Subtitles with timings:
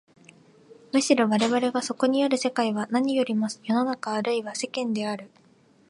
[0.91, 5.29] むしろ我々がそこにある世界は何よりも世の中あるいは世間である。